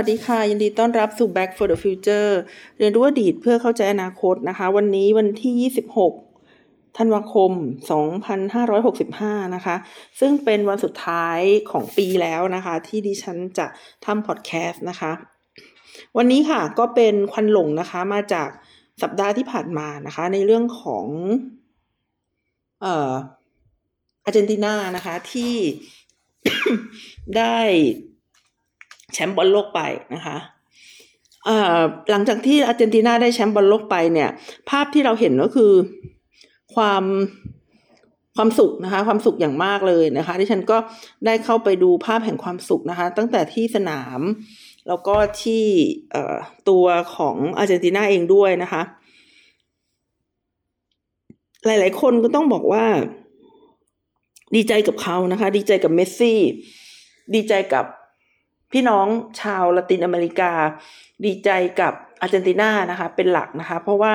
[0.00, 2.30] สวัสดีค่ะ ยินดีต้อนรับสู่ Back for the Future
[2.78, 5.70] เรียนรู้อดีตเพื่อเข้าใจอนาคตนะคะ วันนี้วันที่
[6.42, 7.52] 26 ธันวาคม
[8.72, 9.76] 2565 นะคะ
[10.20, 11.38] ซึ่งเป็นวันสุดท้าย
[11.70, 13.66] ของปีแล้วนะคะ ที่ดิฉันจะ
[14.04, 15.12] ทำพอดแคสต์นะคะ
[16.16, 18.48] วันนี้ค่ะก็เป็นควันหลงนะคะ มาจาก
[19.02, 21.06] สัปดาห์ที่ผ่านมานะคะ ในเรื่องของ
[22.82, 23.12] เอ่อ
[24.24, 25.54] อาร์เจนตินานะคะที่
[27.36, 27.58] ได้
[29.12, 29.80] แชมป์บอลโลกไป
[30.14, 30.36] นะคะ
[32.10, 34.30] หลังจากที่อาร์เจนตินาได้แชมป์บอลโลกไปเนี่ย
[34.70, 35.72] ภาพที่เราเห็นก็คือ
[36.74, 37.04] ความ
[38.36, 40.78] ความสุขนะคะ ความสุขอย่างมากเลยนะคะที่ฉันก็
[41.26, 44.20] ได้เข้าไปดูภาพแห่งความสุขนะคะ ตั้งแต่ที่สนาม
[44.88, 45.64] แล้วก็ที่
[46.68, 46.84] ตัว
[47.16, 48.82] ของอาร์เจนตินาเองด้วยนะคะ
[51.66, 52.84] หลายๆ คนก็ต้องบอกว่า
[54.54, 56.40] ดีใจกับเขานะคะ ดีใจกับเมสซี่
[57.34, 57.84] ดีใจกับ
[58.72, 59.06] พี่น้อง
[59.40, 60.52] ชาวละตินอเมริกา
[61.24, 64.12] ดีใจกับอาร์เจนตินานะคะ เป็นหลักนะคะ เพราะว่า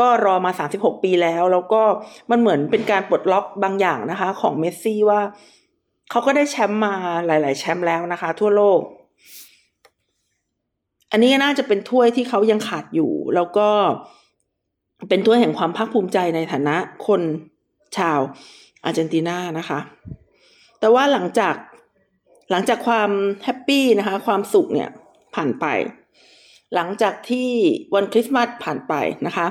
[0.00, 1.82] ก็รอมา 36 ปีแล้ว แล้วก็
[2.30, 5.20] มันเหมือนเป็นการปลดล็อกบางอย่างนะคะ ของเมสซี่ว่า
[6.10, 6.94] เขาก็ได้แชมป์มา
[7.26, 8.80] หลาย ๆ แชมป์แล้วนะคะ ทั่วโลก
[11.12, 13.68] อันนี้น่าจะเป็นถ้วยที่เขายังขาดอยู่ แล้วก็
[15.08, 17.22] เป็นถ้วยแห่งความภาคภูมิใจในฐานะคน
[17.96, 18.18] ชาว
[18.84, 19.78] อาร์เจนตินานะคะ
[20.80, 21.54] แต่ว่าหลังจาก
[22.50, 23.10] หลังจากความ
[23.44, 24.90] happy นะคะ ความสุขเนี่ย
[25.34, 25.66] ผ่านไป
[26.74, 27.50] หลังจากที่
[27.94, 28.94] วันคริสต์มาสผ่านไป
[29.26, 29.46] นะคะ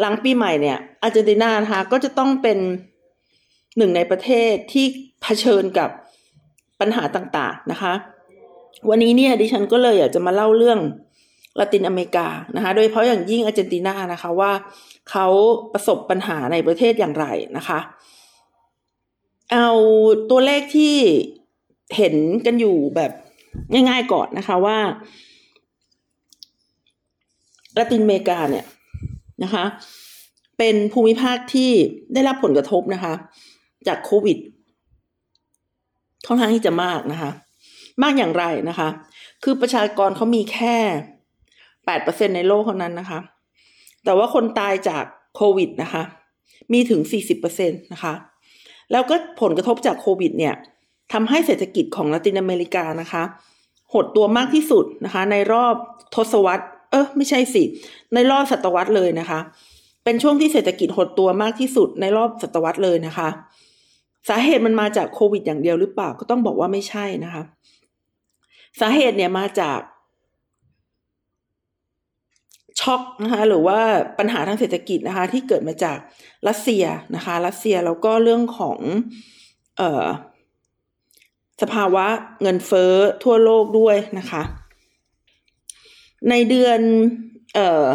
[0.00, 2.58] หลังปีใหม่เนี่ยอาร์เจนตินานะคะก็จะต้องเป็น
[3.76, 4.86] หนึ่งในประเทศที่
[5.22, 5.90] เผชิญกับ
[6.80, 7.92] ปัญหาต่างๆนะคะ
[8.88, 10.80] วันนี้เนี่ยดิฉันก็เลยอยากจะมาเล่าเรื่อง
[11.58, 12.26] ละตินอเมริกา
[12.56, 14.52] นะคะโดยเฉพาะอย่างยิ่งอาร์เจนตินานะคะว่า
[15.10, 15.26] เขา
[15.72, 17.26] ประสบปัญหาในประเทศอย่างไร
[17.56, 17.78] นะคะ
[19.52, 19.68] เอา
[20.30, 20.96] ตัวเลขที่
[21.96, 22.14] เห็น
[22.46, 23.12] กันอยู่แบบ
[23.72, 24.78] ง่ายๆก่อนนะคะว่า
[27.78, 28.66] ละตินอเมริกาเนี่ย
[29.44, 29.64] นะคะ
[30.58, 31.70] เป็นภูมิภาคที่
[32.12, 33.14] ได้รับผลกระทบนะคะ
[33.86, 34.38] จากโควิด
[36.26, 37.30] ค่อนข้างที่จะมากนะคะ
[38.02, 38.88] มากอย่างไรนะคะ
[39.44, 40.76] คือประชากรเขามีแค่
[41.86, 43.20] แปดเปอร์เซ็นในโลกเท่านั้นนะคะ
[44.04, 45.04] แต่ว่าคนตายจาก
[45.36, 46.02] โควิดนะคะ
[46.72, 48.14] มีถึงสี่สิบเปอร์เซ็นตนะคะ
[48.92, 50.54] แล้วก็ผลกระทบจากโควิดเนี่ย
[51.12, 53.22] ทำให้เศรษฐกิจของละตินอเมริกานะคะ
[53.94, 55.74] หดตัวมากที่สุดนะคะ ในรอบ
[56.14, 57.62] ทศวรรษ เออไม่ใช่สิ
[58.14, 59.40] ในรอบศตวรรษเลยนะคะ
[60.04, 63.28] เป็นช่วงที่เศรษฐกิจหดตัวมากที่สุดในรอบศตวรรษเลยนะคะ
[64.28, 67.42] สาเหตุมันมาจากโควิดอย่างเดียวหรือเปล่าก็ต้องบอกว่าไม่ใช่นะคะ
[68.80, 69.80] สาเหตุเนี่ยมาจาก
[72.80, 73.78] ช็อกนะคะหรือว่า
[74.18, 75.98] ปัญหาทางเศรษฐกิจนะคะที่เกิดมาจาก
[76.48, 76.84] รัสเซีย
[77.14, 78.78] นะคะ รัสเซียแล้วก็เรื่องของ
[79.78, 80.06] เอ่อ
[81.62, 82.06] สภาวะ
[82.42, 84.42] เงินเฟ้อทั่วโลกด้วยนะคะ
[86.30, 86.80] ในเดือน
[87.58, 87.86] ออ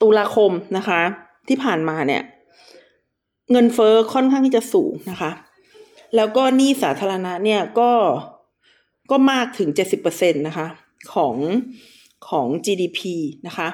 [0.00, 1.00] ตุลาคมนะคะ
[1.48, 2.22] ที่ผ่านมาเนี่ย
[3.52, 5.30] เงินเฟ้อค่อนข้างที่จะสูงนะคะ
[6.16, 7.90] แล้วก็หนี้สาธารณะเนี่ยก็
[9.10, 10.66] ก็มากถึงเจ็ดสิบเปอร์เซ็นตนะคะ
[11.14, 11.36] ของ
[12.28, 13.00] ของ GDP
[13.46, 13.68] นะคะ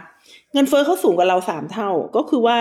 [0.52, 2.58] เงินเฟ้อเขาสูงกว่าเราสามเท่าก็คือว่า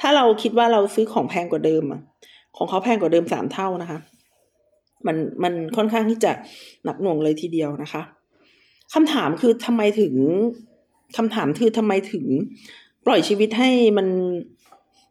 [0.00, 2.00] ถ้าเราคิดว่าเราซื้อของแพงกว่าเดิมอะ
[2.56, 3.98] ของเขาแพงกว่าเดิมสามเท่านะคะ
[5.06, 6.32] มันมันค่อนข้างที่จะ
[6.84, 8.02] หนักหน่วงเลยทีเดียวนะคะ
[8.94, 10.14] คำถามคือทำไมถึง
[11.16, 12.24] คำถามคือทำไมถึง
[13.06, 14.08] ปล่อยชีวิตให้มัน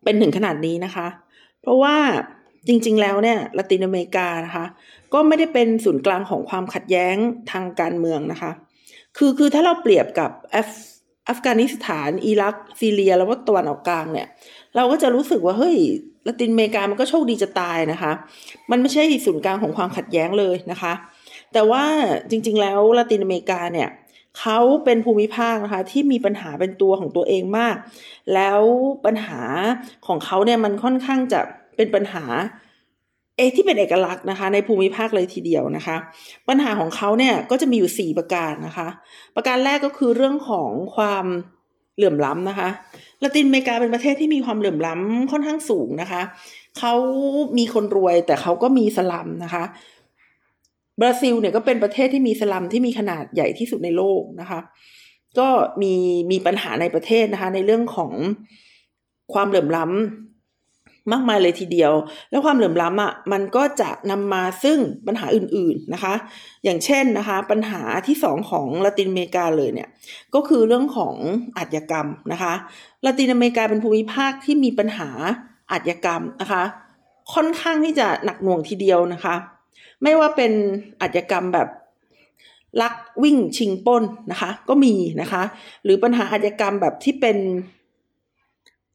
[0.03, 1.07] เป็นถึงขนาดนี้นะคะ
[1.62, 1.96] เพราะว่า
[2.68, 4.66] จริง ๆ แล้วเนี่ยละตินอเมริกานะคะ
[5.13, 7.16] ก็ไม่ได้เป็นศูนย์กลางของความขัดแย้ง
[7.52, 8.52] ทางการเมืองนะคะ
[9.17, 10.69] คือคือถ้าเราเปรียบกับแอฟ
[11.29, 14.28] อัฟกานิสถาน อิรัก ซีเรีย แล้วก็ตะวันออกกลางเนี่ย
[14.75, 15.78] เราก็จะรู้สึกว่าเฮ้ย
[16.28, 18.11] ละตินอเมริกามันก็โชคดีจะตายนะคะ
[18.72, 20.94] มันไม่ใช่ศูนย์กลางของความขัดแย้งเลยนะคะ
[21.53, 21.84] แต่ว่า
[22.29, 23.90] จริง ๆ แล้วละตินอเมริกาเนี่ย
[24.40, 27.76] เขาเป็นภูมิภาคนะคะที่มีปัญหาเป็นตัวของตัวเองมาก
[28.34, 28.61] แล้ว
[29.05, 29.41] ปัญหา
[30.08, 31.40] ของเขาเนี่ยมันค่อนข้างจะ
[31.76, 32.23] เป็นปัญหา
[33.38, 35.97] เอที่เป็นเอกลักษณ์นะคะ ในภูมิภาคเลยทีเดียวนะคะ
[36.50, 38.88] ปัญหาของเขาเนี่ยก็จะมีอยู่สี่ประการนะคะ
[39.35, 41.26] ประการแรกก็คือเรื่องของความ
[41.96, 42.70] เหลื่อมล้ำนะคะ
[43.24, 46.22] ละตินอเมริกาเป็นประเทศที่มีความเหลื่อมล้ำค่อนข้างสูงนะคะ
[46.80, 46.94] เขา
[47.58, 49.64] มีคนรวยแต่เขาก็มีสลัมนะคะ
[51.02, 54.59] บราซิลเนี่ยก็เป็นประเทศที่มีสลัมที่มีขนาดใหญ่ที่สุดในโลกนะคะ
[55.40, 55.47] ก็
[55.82, 55.94] มี
[56.32, 58.12] มีปัญหาในประเทศนะคะ ในเรื่องของ
[59.34, 60.34] ความเหลื่อมล้ำ
[61.11, 61.93] มากมายเลยทีเดียว
[62.29, 66.13] แล้วความเหลื่อมล้ำอะมันก็จะนำมาซึ่งปัญหาอื่นๆนะคะ
[66.63, 69.90] อย่างเช่นนะคะ ปัญหาที่สองของละตินอเมริกาเลยเนี่ย
[70.35, 71.16] ก็คือเรื่องของ
[71.57, 72.53] อาชญากรรมนะคะ
[73.05, 75.09] ละตินอเมริกาเป็นภูมิภาคที่มีปัญหา
[75.72, 76.63] อาชญากรรมนะคะ
[77.34, 79.35] ค่อนข้างที่จะหนักหน่วงทีเดียวนะคะ
[80.03, 80.52] ไม่ว่าเป็น
[81.02, 81.67] อาชญากรรมแบบ
[82.81, 85.43] ลักวิ่งชิงป้นนะคะ ก็มีนะคะ
[85.84, 87.37] หรือปัญหาอาชญากรรมแบบที่เป็น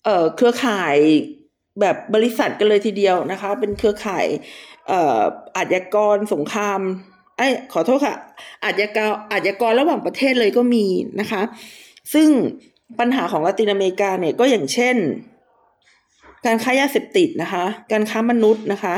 [0.05, 0.97] เเครือข่าย
[1.81, 4.27] แบบบริษัทกันเลยทีเดียวนะคะ เป็นเครือข่าย
[4.89, 5.21] เอ่อ
[5.57, 6.81] อาชญากรสงคราม
[7.37, 8.17] ไอ้ขอโทษค่ะ
[8.65, 10.87] อาชญากรอาชญากรระหว่างประเทศเลยก็มี
[11.21, 11.43] นะคะ
[12.15, 12.29] ซึ่ง
[13.01, 14.97] ปัญหาของละตินอเมริกาเนี่ยก็อย่างเช่น
[16.47, 18.95] การค้ายาเสพติดนะคะ การค้ามนุษย์นะคะ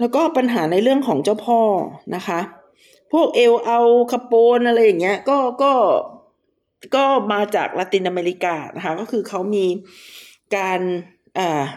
[0.00, 1.60] แล้วก็ปัญหาในเรื่องของเจ้าพ่อ
[2.16, 2.40] นะคะ
[3.12, 3.80] พวกเอลเอา
[4.12, 5.72] คาโปนอะไรอย่างเงี้ยก็ก็
[6.96, 9.64] ก็มาจากละตินอเมริกานะคะ ก็คือเขามี
[10.56, 10.80] การ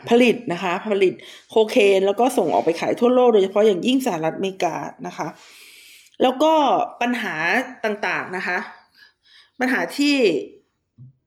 [0.10, 1.14] ผลิตนะคะผลิต
[1.50, 4.76] โคเคนแล้วก็ส่งออกไปขายทั่วโลกโดยเฉพาะอย่างยิ่งสหรัฐอเมริกา
[5.08, 5.28] นะคะ
[6.22, 6.54] แล้วก็
[7.02, 7.36] ปัญหา
[7.86, 8.58] ต่างๆนะคะ
[9.60, 10.16] ปัญหาที่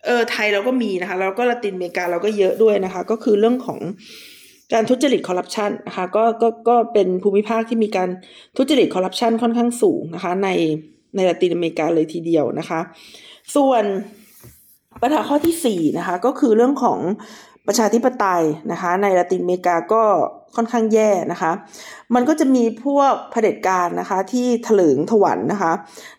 [0.06, 3.80] เออไทยเราก็มีนะคะ แล้วก็ละตินอเมริกาเราก็เยอะด้วยนะคะ ก็คือเรื่องของ
[4.72, 8.08] การทุจริตคอร์รัปชันนะคะก็ก็ก็เป็นภูมิภาคที่มีการ
[8.56, 10.48] ทุจริตคอร์รัปชันค่อนข้างสูงนะคะ ใน
[11.16, 12.80] ในละตินอเมริกาเลยทีเดียวนะคะ
[13.56, 13.84] ส่วน
[15.02, 16.98] ปัญหาข้อที่สี่นะคะก็คือเรื่องของ
[17.66, 20.02] ประชาธิปไตยนะคะในละตินอเมริกาก็
[20.56, 21.52] ค่อนข้างแย่นะคะ
[22.14, 25.72] มันก็จะมีพวกเผด็จการนะคะที่เถลิงถวัลย์นะคะ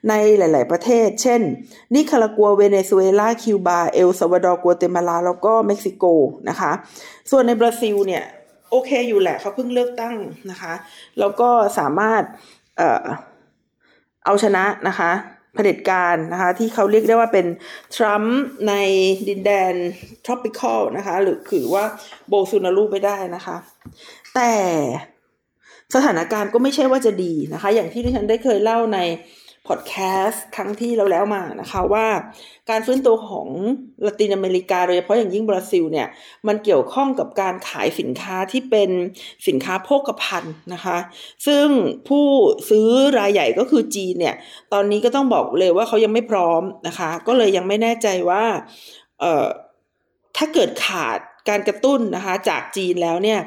[0.10, 1.42] ในหลาย ๆ ประเทศ เช่น
[1.94, 6.06] นิคารากัวเวเนซุเอลาคิวบา เอลซาวาดอร์กัวเตมาลา แล้วก็เม็กซิโก
[6.50, 6.72] นะคะ
[7.32, 8.24] ส่วนในบราซิลเนี่ย
[8.72, 10.16] โอเคอยู่แหละเขาเพิ่งเลือกตั้ง
[10.52, 10.74] นะคะ
[11.20, 12.24] แล้วก็สามารถ
[12.78, 13.06] เอ่อ
[14.26, 15.12] เอาชนะนะคะ
[15.58, 17.46] เผด็จการนะคะที่เขาเรียกได้ว่าเป็น
[17.96, 18.74] ทรัมป์ใน
[19.30, 19.74] ดินแดน
[20.26, 21.84] ท ropical นะคะหรือคือว่า
[22.28, 23.58] โบซูนารูไปได้นะคะ
[24.36, 24.54] แต่
[25.96, 29.00] สถานการณ์ก็ไม่ใช่ว่าจะดีนะคะ อย่างที่ดิฉันได้เคยเล่าใน
[29.68, 32.08] พอดแคสต์ครั้งที่เราแล้วมานะคะว่า
[32.70, 33.48] การฟื้นตัวของ
[34.06, 36.08] ละตินอเมริกาโดยเฉพาะอย่างยิ่งบราซิลเนี่ย
[36.48, 38.90] มันเกี่ยวข้องกับการขายสินค้าที่เป็น
[39.48, 40.98] สินค้าโภคภัณฑ์นะคะ
[41.48, 41.68] ซึ่ง
[42.08, 42.26] ผู้
[42.70, 42.88] ซื้อ
[43.20, 44.36] รายใหญ่ก็คือจีนเนี่ย
[44.74, 48.44] ตอนนี้ก็ต้องบอกเลยว่าเขายังไม่พร้อมนะคะ ก็เลยยังไม่แน่ใจว่า
[49.20, 49.48] เอ่อ
[50.38, 53.40] ถ้าเกิดขาดการกระตุ้นนะคะจากจีนแล้วเนี่ย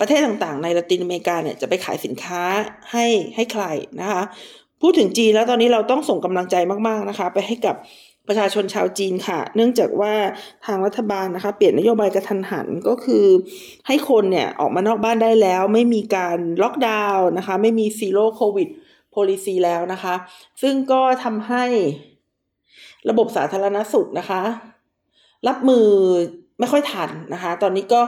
[0.00, 2.42] ประเทศต่างๆ ในละตินอเมริกาเนี่ยจะไปขายสินค้า
[2.92, 3.64] ให้ให้ใคร
[4.00, 4.22] นะคะ
[4.80, 6.56] พูดถึงจีนแล้วตอนนี้เราต้องส่งกำลังใจ
[6.88, 7.76] มากๆนะคะ ไปให้กับ
[8.28, 10.14] ประชาชนชาวจีนค่ะ เนื่องจากว่า
[10.66, 13.24] ทางรัฐบาลนะคะ เปลี่ยนนโยบายกระทันหันก็คือ
[13.86, 18.68] ให้คนเนี่ยออกมานอกบ้านได้แล้ว ไม่มีการล็อกดาวน์นะคะ ไม่มี zero COVID
[19.10, 20.14] โพลิซีแล้วนะคะ
[20.62, 21.64] ซึ่งก็ทำให้
[23.08, 24.42] ระบบสาธารณสุขนะคะ
[25.48, 25.86] รับมือ
[26.60, 28.00] ไม่ค่อยทันนะคะ ตอนนี้ก็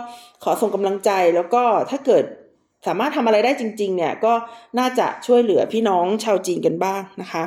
[0.45, 2.25] ขอส่งกำลังใจแล้วก็ถ้าเกิด
[2.87, 4.33] สามารถทำอะไรได้จริง ๆ เนี่ยก็
[4.79, 7.43] น่าจะช่วยเหลือพี่น้องชาวจีนกันบ้างนะคะ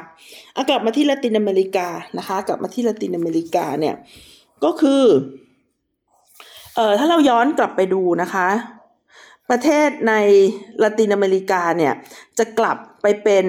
[0.56, 1.88] อากลับมาที่ละตินอเมริกา
[2.18, 3.96] นะคะ กลับมาที่ละตินอเมริกาเนี่ย
[4.64, 5.04] ก็คือ
[6.76, 8.48] เอ่อถ้าเราย้อนกลับไปดูนะคะ
[9.50, 10.14] ประเทศใน
[10.84, 11.94] ละตินอเมริกาเนี่ย
[12.38, 13.46] จะกลับไปเป็น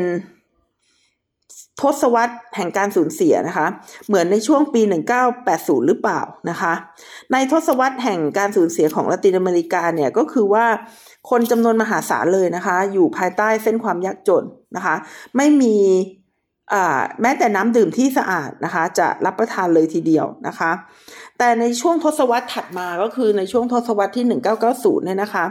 [1.81, 3.67] ทศวรรษแห่งการสูญเสียนะคะ
[4.07, 4.83] เหมือนในช่วงปี
[5.35, 6.73] 1980 หรือเปล่านะคะ
[7.33, 10.67] ในทศวรรษแห่งการสูญเสียของละตินอเมริกาเนี่ยก็คือว่า
[11.31, 14.45] คนจำนวนมหาศาลเลยนะคะ อยู่ภายใต้เส้นความยากจน
[14.77, 14.95] นะคะ
[15.37, 15.77] ไม่มี
[17.23, 20.71] แม้แต่น้ำดื่มที่สะอาดนะคะ จะรับประทานเลยทีเดียวนะคะ
[21.39, 24.27] แต่ในช่วงทศวรรษถัดมาก็คือในช่วงทศวรรษที่
[24.65, 25.45] 1990 เนี่ยนะคะ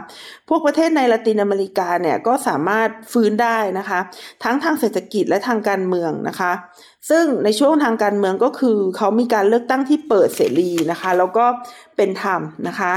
[0.48, 4.00] พวกประเทศในละตินอเมริกาเนี่ยก็สามารถฟื้นได้นะคะ
[4.44, 6.52] ทั้งทางเศรษฐกิจและทางการเมืองนะคะ
[7.10, 11.46] ซึ่งในช่วงทางการเมืองก็คือเขามีการเลือกตั้งที่เปิดเสรีนะคะ แล้วก็
[11.96, 12.92] เป็นธรรมนะคะ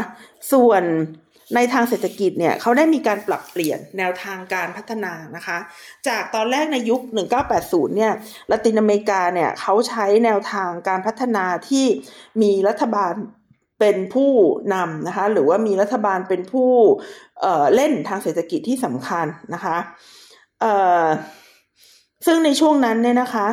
[0.52, 0.84] ส่วน
[1.56, 5.58] ในทางเศรษฐกิจเนี่ยเขาได้มีการปรับเปลี่ยนแนวทางการพัฒนานะคะ
[6.08, 7.02] จากตอนแรกในยุค
[7.48, 8.14] 1980 เนี่ย
[8.52, 11.86] ละตินอเมริกาเนี่ยเขาใช้แนวทางการพัฒนาที่
[12.42, 13.14] มีรัฐบาล
[13.80, 14.32] เป็นผู้
[14.74, 16.72] นำนะคะ หรือว่ามีรัฐบาลเป็นผู้
[17.42, 19.78] เเล่นทางเศรษฐกิจที่สำคัญนะคะ
[22.26, 23.48] ซึ่งในช่วงนั้นเนี่ยนะคะ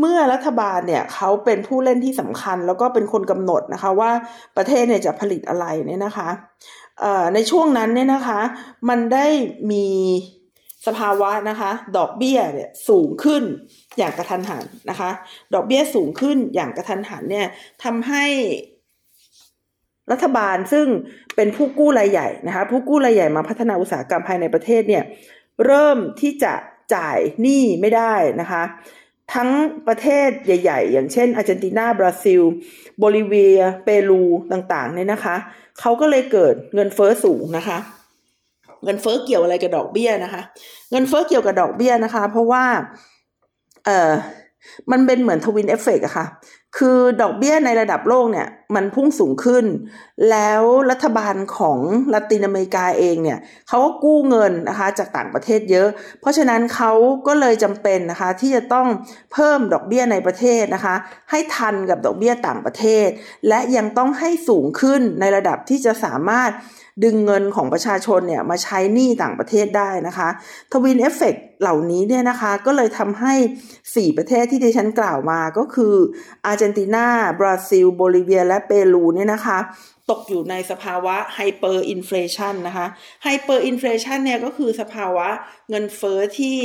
[0.00, 4.10] เมื่อรัฐบาลเนี่ยเขาเป็นผู้เล่นที่สำคัญ แล้วก็เป็นคนกำหนดนะคะว่า
[4.56, 6.28] ประเทศเนี่ยจะผลิตอะไรเนี่ยนะคะ
[7.34, 8.40] ในช่วงนั้นเนี่ยนะคะ
[8.88, 9.26] มันได้
[9.70, 9.86] มี
[10.86, 13.42] สภาวะนะคะ ดอกเบี้ยเนี่ยสูงขึ้น
[13.98, 15.10] อย่างกระทันหันนะคะ
[15.54, 17.46] ดอกเบี้ยสูงขึ้นอย่างกระทันหันเนี่ย
[17.84, 18.24] ทำให้
[20.12, 20.86] รัฐบาลซึ่ง
[21.36, 25.04] เป็นผู้กู้รายใหญ่นะคะ ผู้กู้รายใหญ่มาพัฒนาอุตสาหกรรมภายในประเทศเนี่ย
[25.66, 26.54] เริ่มที่จะ
[26.94, 28.62] จ่ายหนี้ไม่ได้นะคะ
[29.34, 29.50] ทั้ง
[29.86, 32.42] ประเทศใหญ่ ๆ อย่างเช่นอาร์เจนตินา บราซิล
[32.98, 35.36] โบลิเวีย เปรู ต่างๆ เนี่ยนะคะ
[35.80, 37.78] เขาก็เลยเกิดเงินเฟ้อสูงนะคะ
[38.84, 40.42] เงินเฟ้อเกี่ยวอะไรกับดอกเบี้ยนะคะ
[40.90, 42.64] เงินเฟ้อเกี่ยวกับดอกเบี้ยนะคะ เพราะว่า
[43.86, 44.12] เออ
[44.90, 46.26] มันเป็นเหมือน twin effect อะค่ะ
[46.76, 49.64] คือดอกเบี้ยในระดับโลกเนี่ยมันพุ่งสูงขึ้น
[50.30, 51.78] แล้วรัฐบาลของ
[52.12, 55.88] ละตินอเมริกาเองเนี่ยเขาก็กู้เงินนะคะจากต่างประเทศเยอะ
[56.20, 56.92] เพราะฉะนั้นเขา
[57.26, 58.88] ก็เลยจำเป็นนะคะที่จะต้อง
[59.32, 60.94] เพิ่มดอกเบี้ยในประเทศนะคะ
[61.30, 63.08] ให้ทันกับดอกเบี้ยต่างประเทศ
[63.48, 66.52] และยังต้องให้สูงขึ้นในระดับที่จะสามารถ
[67.04, 70.28] ดึงเงินของประชาชนเนี่ยมาใช้หนี้ต่างประเทศได้นะคะ
[70.72, 73.34] twin effect เหล่านี้เนี่ยนะคะก็เลยทำให้
[73.76, 75.94] 4 ประเทศที่ดิฉันกล่าวมาก็คือ
[76.46, 77.06] อาร์เจนตินา
[77.40, 79.58] บราซิล โบลิเวีย และเปรูเนี่ยนะคะ
[80.10, 82.86] ตกอยู่ในสภาวะ hyperinflation นะคะ
[83.24, 85.28] hyperinflation เนี่ยก็คือสภาวะ
[85.70, 86.58] เงินเฟ้อที่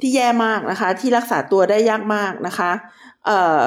[0.00, 2.70] ที่แย่มากนะคะ ที่รักษาตัวได้ยากมากนะคะ
[3.26, 3.64] เอ่อ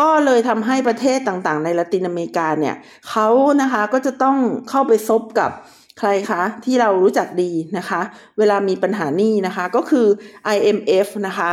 [0.08, 2.74] ็เลยทำให้ประเทศต่างๆ ในละตินอเมริกาเนี่ย
[3.08, 3.28] เขา
[3.62, 4.36] นะคะก็จะต้อง
[4.70, 5.50] เข้าไปซบกับ
[5.98, 8.00] ใครคะ ที่เรารู้จักดีนะคะ
[8.38, 10.06] เวลามีปัญหานี้นะคะก็คือ
[10.56, 11.50] IMF นะคะ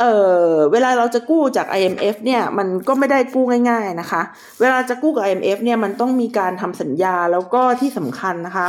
[0.00, 0.12] เอ่
[0.50, 4.22] อเวลาเราจะกู้จาก IMF เนี่ยมันก็ไม่ได้กู้ง่าย ๆนะคะ
[4.60, 8.66] เวลาจะกู้กับ IMF เนี่ยมันต้องมีการทำสัญญาแล้วก็ที่สำคัญนะคะ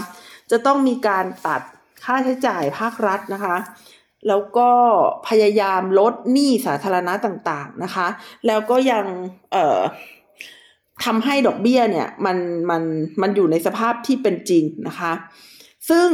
[0.51, 1.62] จะต้องมีการตัด
[2.03, 3.56] ค่าใช้จ่ายภาครัฐนะคะ
[4.27, 4.70] แล้วก็
[5.27, 8.08] พยายามลดหนี้สาธารณะต่างๆนะคะ
[8.48, 9.06] แล้วก็ยัง
[9.51, 9.80] เอ่อ
[11.06, 12.38] ทำให้ดอกเบี้ยเนี่ยมัน
[12.70, 12.84] มัน
[13.22, 15.12] มันอยู่ในสภาพที่เป็นจริงนะคะ
[15.89, 16.10] ซึ่ง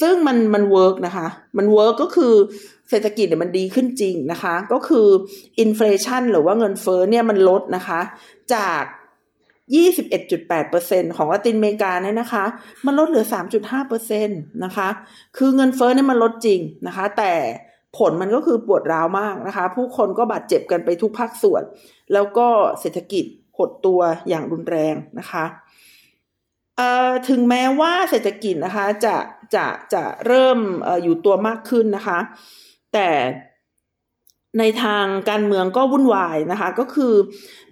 [0.00, 1.26] ซึ่งมันมัน work นะคะ
[1.58, 2.34] มัน work ก็คือ
[2.92, 5.08] เศรษฐกิจเนี่ยมันดีขึ้นจริงนะคะ ก็คือ
[5.60, 8.00] inflation หรือว่าเงินเฟ้อเนี่ยมันลดนะคะ
[8.54, 8.82] จาก
[10.20, 12.44] 21.8%ของละตินอเมริกาเนี่ยนะคะ
[12.86, 13.24] มันลดเหลือ
[13.90, 14.88] 3.5%นะคะ
[15.36, 17.32] คือเงินเฟ้อเนี่ยมันลดจริงนะคะ แต่
[17.98, 21.62] ผลมันก็คือปวดร้าวมากนะคะ ผู้คนก็บาดเจ็บกันไปทุกภาคส่วน
[22.12, 22.48] แล้วก็
[22.80, 23.24] เศรษฐกิจ
[23.58, 25.44] หดตัวอย่างรุนแรงนะคะ
[27.28, 29.16] ถึงแม้ว่าเศรษฐกิจนะคะจะ
[29.54, 32.18] จะจะเริ่มออยู่ตัวมากขึ้นนะคะ
[32.92, 33.08] แต่
[34.58, 37.14] ในทางการเมืองก็วุ่นวายนะคะ ก็คือ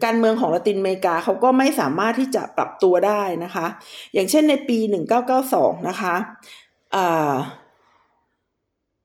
[0.05, 3.67] การเมืองของละตินอเมริกาเขาก็ไม่สามารถที่จะปรับตัวได้นะคะ
[4.15, 4.79] อย่างเช่นในปี
[5.35, 6.15] 1992 นะคะ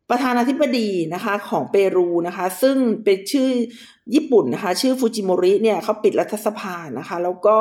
[0.09, 3.49] ประธานาธิบดีนะคะของเปรูนะคะ ซึ่งเป็นชื่อ
[4.13, 7.57] ญี่ปุ่นนะคะ ชื่อฟูจิโมริเนี่ยเขาปิดรัฐสภานะคะ แล้วก็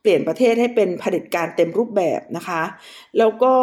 [0.00, 2.62] เปลี่ยนประเทศให้เป็นเผด็จการเต็มรูปแบบนะคะ
[3.18, 3.54] แล้วก็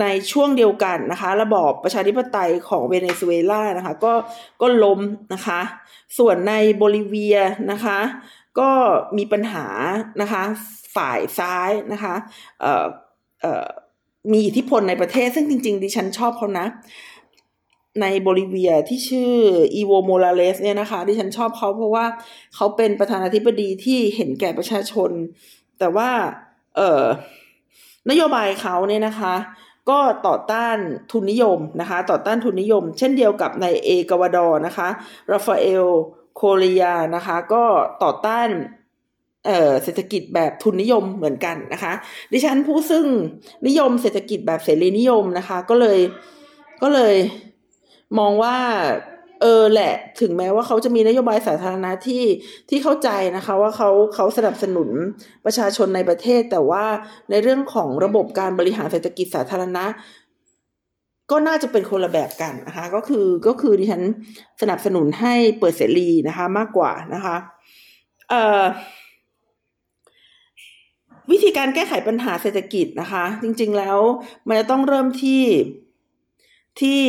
[0.00, 4.12] ในช่วงเดียวกันนะคะ ระบอบประชาธิปไตยของเวเนซุเอลานะคะ ก็
[4.60, 5.00] ก็ล้ม
[5.34, 5.60] นะคะ
[6.18, 7.38] ส่วนในโบลิเวีย
[7.72, 7.98] นะคะ
[8.58, 8.70] ก็
[9.16, 9.66] มีปัญหา
[10.22, 10.42] นะคะ
[10.96, 12.14] ฝ่ายซ้ายนะคะ
[12.60, 12.86] เอ่อ
[13.40, 13.66] เอ่อ
[14.32, 16.66] มีอิทธิพลในประเทศซึ่งจริง ๆ ดิฉันชอบเขานะ
[18.00, 19.34] ในโบลิเวียที่ชื่อ
[19.74, 22.06] อีโวโมลาเลสเนี่ยนะคะที่ฉันชอบเขาเพราะว่า
[22.54, 25.10] เขาเป็นประธานาธิบดีที่เห็นแก่ประชาชน
[25.78, 26.10] แต่ว่า
[26.76, 27.02] เออ
[28.10, 29.34] นโยบายเขาเนี่ยนะคะ
[29.90, 30.76] ก็ต่อต้าน
[31.10, 34.88] ทุนนิยมนะคะ ต่อต้านทุนนิยม เช่นเดียวกับในเอกวาดอร์นะคะ
[35.30, 35.86] ราฟาเอล
[36.36, 37.64] โคเลียนะคะ ก็
[38.02, 38.48] ต่อต้าน
[39.46, 41.92] เเศรษฐกิจแบบทุนนิยมเหมือนกันนะคะ
[42.32, 43.06] ดิฉันผู้ซึ่ง
[43.66, 45.98] นิยมเศรษฐกิจแบบเสรีนิยมนะคะ ก็เลย
[46.82, 47.14] ก็เลย
[48.18, 48.56] มองว่า
[49.42, 52.24] เออแหละ ถึงแม้ว่าเขาจะมีนโยบายสาธารณะที่
[52.68, 54.88] ที่เข้าใจนะคะ ว่าเขาเขาสนับสนุน
[55.44, 56.84] ประชาชนในประเทศ แต่ว่า
[57.30, 59.84] ในเรื่องของระบบการบริหารเศรษฐกิจสาธารณะ
[61.30, 64.02] ก็น่าจะเป็นคนละแบบกันนะคะ ก็คือก็คือดิฉัน
[64.60, 67.36] สนับสนุนให้เปิดเสรีนะคะ มากกว่านะคะ
[68.28, 68.62] เอ่อ
[71.30, 73.98] วิธีการแก้ไขปัญหาเศรษฐกิจนะคะ จริง ๆ แล้ว
[74.48, 75.42] มันจะต้องเริ่มที่
[76.80, 77.02] ที่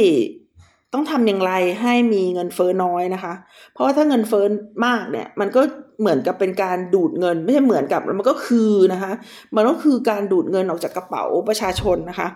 [0.93, 3.33] ต้องทำอย่างไรให้มีเงินเฟ้อน้อยนะคะ
[3.73, 4.45] เพราะว่าถ้าเงินเฟ้อ
[4.85, 5.61] มากเนี่ย มันก็
[6.01, 9.11] เหมือนกับเป็นการดูดเงิน ไม่ใช่เหมือนกับมันก็คือนะคะ
[9.55, 12.27] มันก็คือการดูดเงินออกจากกระเป๋าประชาชนนะคะ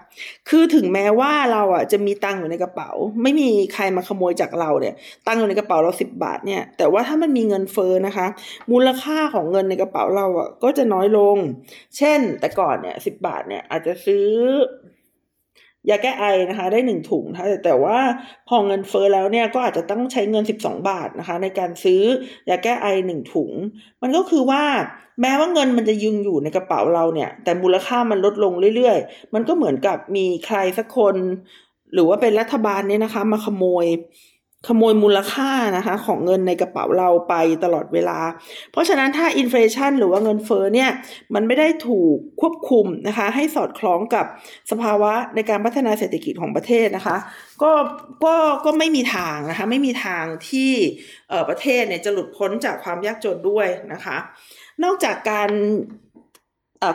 [0.49, 2.89] คือถึงแม้ว่าเราอะจะมีตังค์อยู่ในกระเป๋า
[3.23, 4.93] ไม่มีใครมาขโมยจากเราเนี่ย
[5.27, 8.27] ตังค์อยู่ในกระเป๋าเราสิบบาทเนี่ย แต่ว่าถ้ามันมีเงินเฟ้อนะคะ
[8.71, 11.37] มูลค่าของเงินในกระเป๋าเราอะก็จะน้อยลง
[11.97, 14.27] เช่น แต่ก่อนเนี่ยสิบบาทเนี่ยอาจจะซื้อ
[15.89, 17.97] ยาแก้ไอนะคะได้หนึ่งถุงนะคะแต่ว่า
[18.47, 22.01] พอเงินเฟ้อแล้วเนี่ยก็อาจจะต้องใช้เงินสิบสองบาทนะคะในการซื้อ
[22.49, 23.51] ยาแก้ไอหนึ่งถุง
[24.01, 24.63] มันก็คือว่า
[25.21, 31.15] แม้ว่าเงินมันจะยึงอยู่ในกระเป๋าเราเนี่ย แต่มูลค่ามันลดลงเรื่อยๆ มันก็เหมือนกับมีใครสักคน
[31.93, 33.85] หรือว่าเป็นรัฐบาลเนี่ยนะคะ มาขโมย
[34.67, 38.19] ขโมยมูลค่านะคะของเงินในกระเป๋าเราไปตลอดเวลา
[38.71, 40.89] เพราะฉะนั้นถ้าอินฟลชันหรือว่าเงินเฟ้อเนี่ย
[41.33, 44.25] มันไม่ได้ถูกควบคุมนะคะให้สอดคล้องกับ
[44.71, 47.17] สภาวะในการพัฒนาเศรษฐกิจของประเทศนะคะ
[47.61, 47.71] ก็
[48.25, 50.71] ก็ก็ไม่มีทางนะคะไม่มีทางที่
[51.49, 54.17] ประเทศเนี่ยจะหลุดพ้นจากความยากจนด้วยนะคะ
[54.83, 55.49] นอกจากการ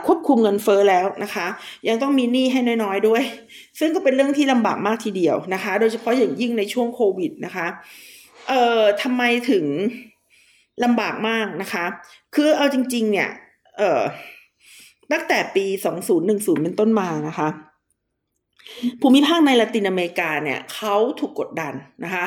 [0.07, 1.47] ควบคุมเงินเฟ้อแล้วนะคะ
[1.89, 3.23] ยังต้องมีหนี้ให้น้อยๆด้วย
[3.79, 7.67] ซึ่งก็เป็นเรื่องที่ลำบากมากทีเดียวนะคะ โดยเฉพาะอย่างยิ่งในช่วงโควิดนะคะ
[8.49, 9.65] เอ่อทำไมถึง
[10.85, 11.85] ลำบากมากนะคะ
[12.35, 13.29] คือเอาจริง ๆ เนี่ย
[13.79, 14.03] เอ่อ
[15.13, 15.65] ตั้งแต่ปี
[16.15, 17.49] 2010 เป็นต้นมานะคะ
[19.01, 22.27] ภูมิภาคในละตินอเมริกาเนี่ยเขาถูกกดดันนะคะ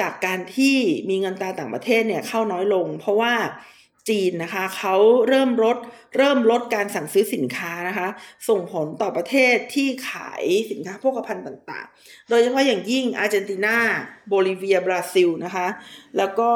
[0.00, 0.76] จากการที่
[1.08, 3.32] มีเงินตราต่างประเทศเนี่ยเข้าน้อยลง เพราะว่า
[4.10, 4.94] จีนนะคะเขา
[5.28, 5.76] เริ่มลด
[6.16, 8.08] เริ่มลดการสั่งซื้อสินค้านะคะ
[8.48, 13.76] ส่งผลต่อประเทศที่ขายสินค้าโภคภัณฑ์ต่างๆ โดยเฉพาะอย่างยิ่งอาร์เจนตินา
[14.28, 15.66] โบลิเวียบราซิลนะคะ
[16.18, 16.50] แล้วก็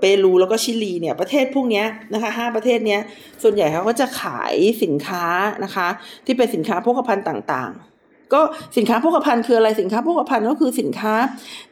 [0.00, 2.98] เปรูแล้วก็ชิลีเนี่ยประเทศพวกนี้นะคะห้าประเทศนี้
[3.42, 5.26] ส่วนใหญ่เขาก็จะขายสินค้า
[5.64, 5.88] นะคะ
[6.26, 7.95] ที่เป็นสินค้าโภคภัณฑ์ต่างๆ
[8.32, 8.40] ก็
[8.76, 11.14] สินค้าโภคภัณฑ์คืออะไรสินค้าโภคภัณฑ์ก็คือสินค้า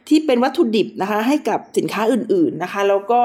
[0.09, 3.21] ที่เป็นวัตถุดิบนะคะ ให้กับสินค้าอื่น ๆนะคะ แล้วก็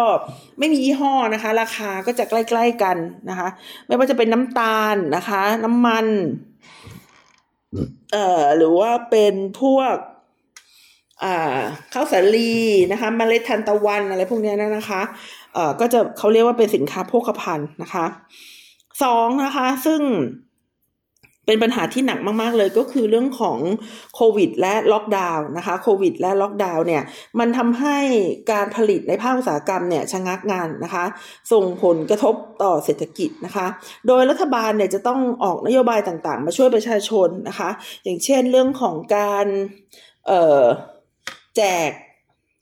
[0.58, 2.96] ไม่มียี่ห้อนะคะ ราคาก็จะใกล้ ๆกัน
[3.30, 3.49] นะคะ
[3.87, 6.06] ไม่ว่าจะเป็นน้ำตาลนะคะ น้ำมัน
[8.12, 9.94] เอ่อหรือว่าเป็นพวก
[11.22, 11.60] อ่า
[11.92, 12.54] ข้าวสาลี
[12.92, 15.02] นะคะมเมล็ดทานตะวันอะไรพวกนี้นะคะ
[15.54, 18.06] เอ่อก็จะเขาเรียกว่าเป็นสินค้าโภคภัณฑ์นะคะ
[19.02, 20.00] สองนะคะ ซึ่ง
[21.50, 23.59] เป็นปัญหาที่หนักมากๆเลยก็คือเรื่องของ
[24.14, 27.02] โควิดและล็อกดาวน์นะคะโควิดและล็อกดาวน์เนี่ย
[27.38, 27.99] มันทำให้
[28.52, 31.04] การผลิตในภาคอุตสาหกรรมเนี่ยชะงักงานนะคะ
[31.52, 33.66] ส่งผลกระทบต่อเศรษฐกิจนะคะ
[34.07, 37.71] โดยรัฐบาลเนี่ยจะต้องออกนโยบายต่างๆ มาช่วยประชาชนนะคะ
[38.04, 39.47] อย่างเช่นเรื่องของการ
[41.57, 41.90] แจก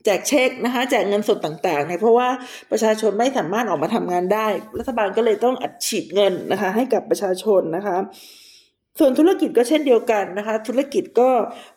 [0.04, 2.28] แจกเช็คนะคะแจกเงินสดต่างๆเนี่ยเพราะว่า
[2.71, 4.47] ประชาชนไม่สามารถออกมาทำงานได้
[4.78, 7.97] รัฐบาลก็เลยต้องอัดฉีดเงินนะคะให้กับประชาชนนะคะ
[8.99, 11.31] ส่วนธุรกิจก็เช่นเดียวกันนะคะ ธุรกิจก็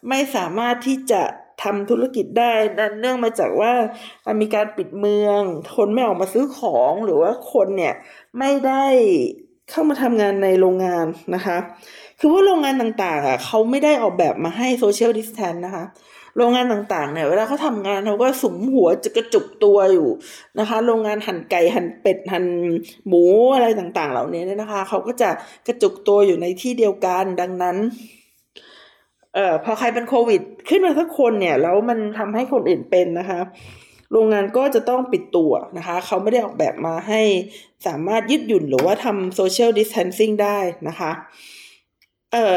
[0.10, 1.24] ไม่สามารถที่จะ
[1.64, 3.74] ทำธุรกิจได้นั่นเนื่องมาจากว่า
[4.42, 5.42] มีการปิดเมือง
[5.76, 7.94] คนไม่ออกมาซื้อของหรือว่าคนเนี่ย
[8.40, 8.86] ไม่ได้
[9.70, 11.58] เข้ามาทำงานในโรงงานนะคะ
[12.20, 15.86] คือว่าโรงงานต่างๆอะเขาไม่ได้ออกแบบมาให้ social distance นะคะ
[16.38, 20.10] โรงงานต่างๆเนี่ยเวลาเขาทำงานเขาก็สุมหัวจะกระจุกตัวอยู่
[20.60, 22.46] นะคะ โรงงานหั่นไก่หั่นเป็ดหั่น
[23.08, 23.24] หมู
[23.56, 25.30] อะไรต่างๆ เหล่านี้เนี่ยนะคะเขาก็จะ
[25.68, 27.78] กระจุกตัวอยู่ในที่เดียวกันดังนั้น
[29.36, 33.40] เอ่อพอใครเป็นโควิด ขึ้นมาสักคนเนี่ยแล้วมันทำให้คนอื่นเป็นนะคะ
[34.12, 37.22] โรงงานก็จะต้องปิดตัวนะคะเขาไม่ได้ออกแบบมาให้
[37.88, 41.12] สามารถยืดหยุ่นหรือว่าทำ social distancing ได้นะคะ
[42.34, 42.56] เอ่อ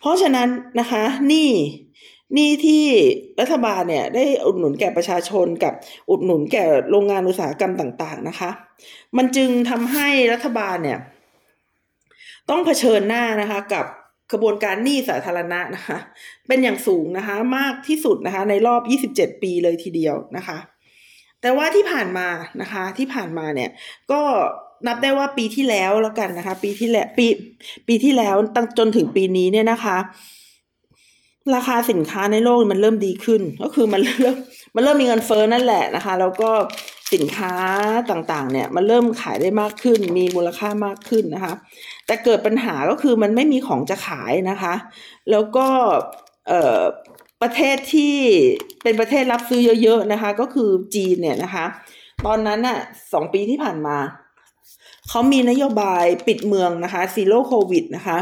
[0.00, 0.48] เพราะฉะนั้น
[0.80, 1.48] นะคะนี่
[2.36, 2.84] นี่ที่
[3.40, 5.74] รัฐบาลเนี่ยได้อุดหนุนแก่ประชาชนกับ
[6.10, 8.50] อุดหนุนแก่โรงงานอุตสาหกรรมต่างๆนะคะ
[9.16, 10.98] มันจึงทำให้รัฐบาลเนี่ย
[12.50, 13.86] ต้องเผชิญหน้านะคะกับ
[14.32, 15.98] กระบวนการหนี้สาธารณะนะคะ
[16.48, 18.82] เป็นอย่างสูงนะคะมากที่สุดนะคะในรอบ
[19.14, 20.58] 27 ปีเลยทีเดียวนะคะ
[21.40, 22.28] แต่ว่าที่ผ่านมา
[22.60, 23.70] นะคะที่ผ่านมาเนี่ย
[24.12, 24.22] ก็
[24.86, 27.26] นับได้ว่าปีที่แล้วแล้วกันนะคะ ปีที่แล้วปี
[27.88, 29.96] ปีที่แล้วตั้งจนถึงปีนี้เนี่ยนะคะ
[31.54, 34.36] ราคาสินค้าในโลกมันเริ่มดีขึ้น ก็คือมันเริ่ม
[34.74, 36.50] มันเริ่มมีเงินเฟ้อนั่นแหละนะคะ แล้วก็
[37.12, 37.54] สินค้า
[38.10, 41.52] ต่างๆ เนี่ยมันเริ่มขายได้มากขึ้น มีมูลค่ามากขึ้นนะคะ
[42.06, 44.74] แต่เกิดปัญหาก็คือมันไม่มีของจะขายนะคะ
[45.30, 45.66] แล้วก็
[46.48, 46.80] เอ่อ
[47.42, 48.16] ประเทศที่
[48.82, 51.64] เป็นประเทศรับซื้อเยอะๆนะคะ ก็คือจีนเนี่ยนะคะ
[52.26, 52.78] ตอนนั้นน่ะ
[53.12, 53.96] สองปีที่ผ่านมา
[55.08, 58.18] เขามีนโยบายปิดเมืองนะคะซีโร่โควิดนะคะ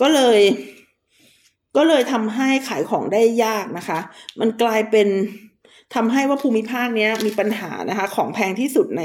[0.00, 0.40] ก็เลย
[1.76, 3.98] ก็เลยทำให้ขายของได้ยากนะคะ
[4.40, 5.08] มันกลายเป็น
[5.94, 9.02] ทำให้ว่าภูมิภาคนี้มีปัญหานะคะ ของแพงที่สุดใน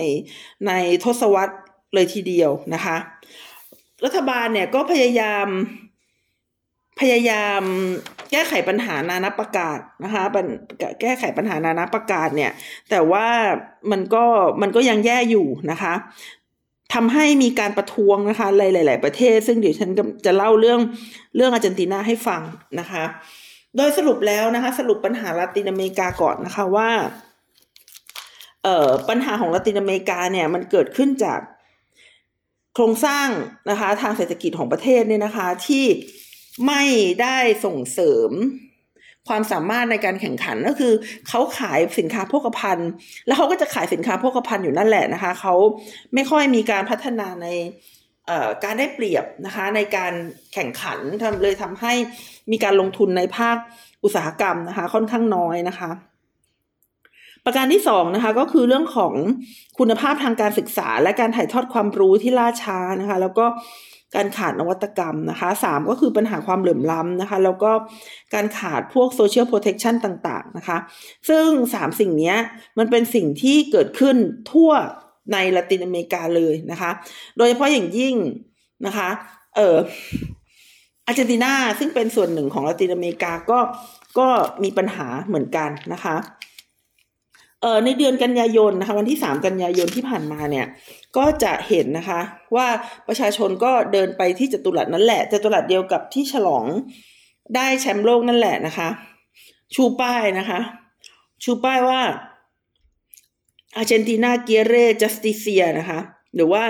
[0.68, 0.72] ใน
[1.04, 1.56] ทศวรรษ
[1.96, 2.98] เลยทีเดียวนะคะ
[4.06, 5.48] รัฐบาลเนี่ยก็พยายาม
[7.00, 7.62] พยายาม
[8.32, 10.24] แก้ไขปัญหานานาประกาศนะคะ
[11.02, 12.52] แก้ไขปัญหานานาประกาศเนี่ย
[12.90, 13.28] แต่ว่า
[13.92, 14.26] มันก็
[14.62, 15.94] มันก็ยังแย่อยู่นะคะ
[16.94, 19.90] ทำให้มีการประท้วงนะคะหลาย ๆ ประเทศ ซึ่งเดี๋ยวฉัน
[20.26, 20.80] จะเล่าเรื่อง
[21.36, 22.42] เรื่องอาร์เจนตินาให้ฟัง
[22.80, 23.04] นะคะ
[23.78, 26.90] โดยสรุปแล้วนะคะ สรุปปัญหาลาตินอเมริกาก่อนนะคะว่า
[28.64, 31.40] เอ่อปัญหาของลาตินอเมริกาเนี่ยมันเกิดขึ้นจาก
[32.74, 33.30] โครงสร้าง
[33.70, 35.86] นะคะทางเศรษฐกิจของประเทศเนี่ยนะคะที่
[36.68, 36.84] ไม่
[37.22, 38.32] ได้ส่งเสริม
[39.28, 40.94] ความสามารถในการแข่งขันก็คือ
[41.28, 42.90] เขาขายสินค้าโภคภัณฑ์
[43.26, 45.54] แล้วเขาก็จะขายสินค้าโภคภัณฑ์อยู่นั่นแหละนะคะเขา
[46.14, 47.48] ไม่ค่อยมีการพัฒนาใน
[48.64, 50.14] การได้เปรียบนะคะในการ
[50.54, 51.94] แข่งขันทำเลยทำให้
[52.52, 53.58] มีการลงทุนในภาค
[54.04, 55.92] อุตสาหกรรมนะคะค่อนข้างน้อยนะคะ
[57.46, 59.14] ประการที่สองนะคะก็คือเรื่องของ
[59.80, 63.46] คุณภาพทางการศึกษา และการถ่ายทอดความรู้ที่ล่าช้านะคะ แล้วก็
[64.16, 67.72] การขาดนวัตกรรมนะคะสามก็คือปัญหาความเหลื่อมล้ำนะคะ แล้วก็
[68.34, 70.78] การขาดพวก social protection ต่างๆนะคะ
[71.30, 72.34] ซึ่งสามสิ่งนี้
[72.78, 74.16] มันเป็นสิ่งที่เกิดขึ้น
[74.52, 74.72] ทั่ว
[75.32, 76.92] ในละตินอเมริกาเลยนะคะ
[77.38, 78.16] โดยเฉพาะอย่างยิ่ง
[78.86, 79.10] นะคะ
[79.56, 79.78] เออ
[81.08, 83.60] อาร์เจนตินาซึ่งเป็นส่วนหนึ่งของละตินอเมริกาก็
[84.20, 84.28] ก็
[84.64, 86.16] มีปัญหาเหมือนกันนะคะ
[87.86, 90.66] ในเดือนกันยายนนะคะวันที่สามกันยายนที่ผ่านมาเนี่ย
[91.18, 92.20] ก็จะเห็นนะคะ
[92.56, 92.68] ว่า
[93.08, 96.66] ประชาชนก็เดินไปที่จตุรัสนั่นแหละจตุรัสเดียวกับที่ฉลอง
[97.56, 98.90] ได้แชมป์โลกนั่นแหละนะคะ
[99.76, 100.60] ชูป้ายนะคะ
[101.44, 102.02] ชูป้ายว่า
[103.78, 106.00] อาร์เจนตินาเกียเรจัสติเซียนะคะ
[106.36, 106.64] หรือว่า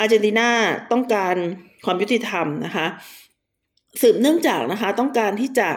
[0.00, 0.48] อาร์เจนตินา
[0.92, 1.34] ต้องการ
[1.84, 2.86] ความยุติธรรมนะคะ
[4.00, 5.68] สืบเนื่องจากนะคะต้องการที่จะ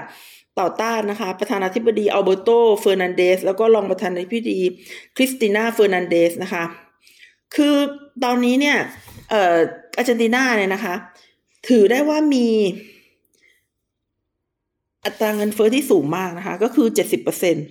[0.60, 4.60] ต่อต้านนะคะ ประธานาธิบดีอัลเบโตเฟอร์นันเดสแล้วก็รองประธานาธิบดี
[5.16, 6.64] คริสติน่าเฟอร์นันเดสนะคะ
[7.56, 7.76] คือ
[8.24, 8.78] ตอนนี้เนี่ย
[9.30, 9.58] เอ่อ
[9.98, 10.96] อาร์เจนตินาเนี่ยนะคะ
[11.70, 12.48] ถือได้ว่ามี
[15.06, 17.62] อัตราเงินเฟ้อที่สูงมากนะคะ ก็คือเจ็ดสิบเปอร์เซ็นต์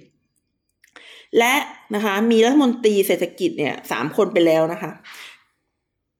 [1.38, 1.54] แล้ว
[1.94, 4.90] นะคะมีรัฐมนตรีเศรษฐกิจเนี่ยสามคนไปแล้วนะคะ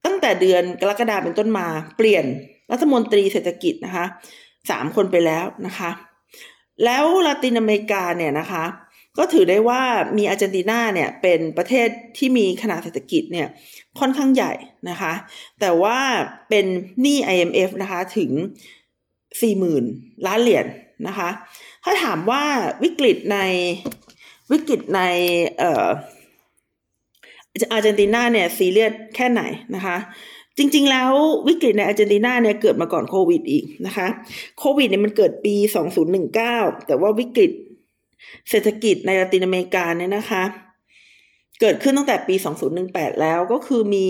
[0.04, 2.24] ตั้งแต่เดือนกรกฎาเป็นต้นมา เปลี่ยน
[2.72, 4.04] รัฐมนตรีเศรษฐกิจนะคะ
[4.70, 5.90] สามคนไปแล้วนะคะ
[6.84, 8.64] แล้วลาตินอเมริกาเนี่ยนะคะ
[9.18, 9.82] ก็ถือได้ว่า
[10.16, 11.88] มีอาร์เจนตินาเนี่ยเป็นประเทศ
[12.18, 13.48] ที่มีขนาดเศรษฐกิจเนี่ย
[13.98, 14.52] ค่อนข้างใหญ่
[14.90, 15.12] นะคะ
[15.60, 15.98] แต่ว่า
[16.48, 16.66] เป็น
[17.00, 18.30] หนี้ IMF นะคะถึง
[19.40, 19.84] สี่หมื่น
[20.26, 20.68] ล้านเหรียญน
[21.06, 21.28] นะคะ
[21.84, 22.42] ถ้าถามว่า
[22.82, 23.38] วิกฤตใน
[24.52, 25.00] วิกฤตใน
[25.58, 25.88] เอ่อ
[27.72, 29.42] อาร์เจนตินาเนี่ยซีเรียสแค่ไหน
[29.74, 29.96] นะคะ
[30.58, 31.10] จริงๆ แล้ว
[31.48, 34.08] วิกฤตในอาร์เจนตินาเนี่ยเกิดมาก่อนโควิดอีกนะคะ
[34.58, 35.54] โควิดเนี่ยมันเกิดปี
[36.20, 37.50] 2019 แต่ว่าวิกฤต
[38.50, 40.44] เศรษฐกิจในลาตินอเมริกาเนี่ยนะคะ
[41.60, 42.34] เกิดขึ้นตั้งแต่ปี
[42.78, 44.06] 2018 แล้วก็คือมี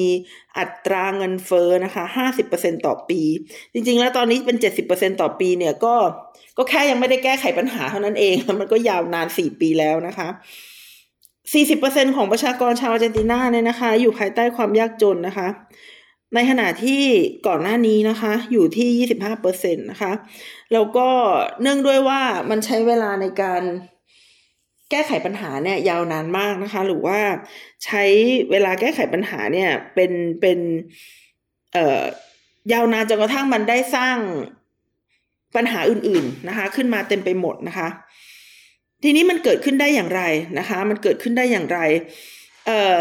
[0.58, 2.04] อัตราเงินเฟ้อนะคะ
[2.44, 3.20] 50%ต่อปี
[3.72, 4.56] จริงๆ แล้วตอนนี้เป็น
[4.88, 5.94] 70%ต่อปีเนี่ยก็
[6.58, 10.28] ก็แค่ยังไม่ได้แก้ไขปัญหาเท่านั้นเอง มันก็ยาวนาน 4 ปีแล้วนะคะ
[11.46, 15.48] 40%ของประชากรชาวอาร์เจนตินาเนี่ยนะคะ อยู่ภายใต้ความยากจนนะคะ
[16.34, 17.02] ในขณะที่
[17.46, 19.06] ก่อนหน้านี้นะคะ อยู่ที่
[19.40, 20.12] 25%นะคะ
[20.72, 21.08] แล้วก็
[21.60, 23.62] เนื่องด้วยว่ามันใช้เวลาในการ
[24.90, 27.18] แก้ไขปัญหาเนี่ยยาวนานมากนะคะ หรือว่า
[27.84, 28.02] ใช้
[28.50, 30.58] เวลาแก้ไขปัญหาเนี่ยเป็นเป็น
[31.72, 32.02] เอ่อ
[32.72, 34.16] ยาวนานจนกระทั่งมันได้สร้าง
[35.56, 37.88] ปัญหาอื่นๆนะคะ ขึ้นมาเต็มไปหมดนะคะ
[39.02, 40.22] ทีนี้มันเกิดขึ้นได้อย่างไร
[40.58, 41.78] นะคะ มันเกิดขึ้นได้อย่างไร
[42.66, 42.96] เอ่อ